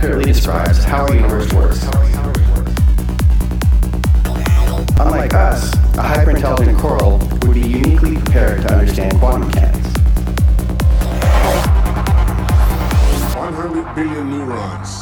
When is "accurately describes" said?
0.00-0.82